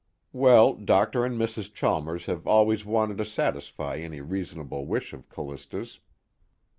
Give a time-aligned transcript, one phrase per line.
[0.33, 1.23] Well, Dr.
[1.23, 1.71] and Mrs.
[1.71, 5.99] Chalmers have always wanted to satisfy any reasonable wish of Callista's."